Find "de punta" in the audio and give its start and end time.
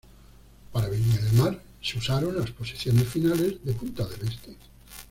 3.63-4.03